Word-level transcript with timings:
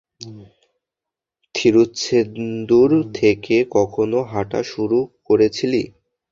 থিরুছেন্দুর 1.55 2.89
থেকে 3.13 3.55
কখন 3.75 4.09
হাঁটা 4.31 4.61
শুরু 4.71 4.97
করেছলি? 5.27 5.81